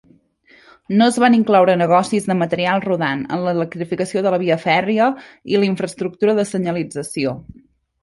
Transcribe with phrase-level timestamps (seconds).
[1.01, 5.13] No es van incloure negocis de material rodant en la electrificació de la via fèrria
[5.55, 7.41] i la infrastructura de senyalització.